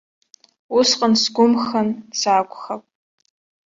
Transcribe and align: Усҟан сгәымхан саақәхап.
Усҟан 0.77 1.13
сгәымхан 1.21 1.87
саақәхап. 2.19 2.83